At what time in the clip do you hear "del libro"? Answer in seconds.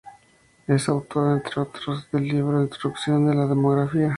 2.11-2.59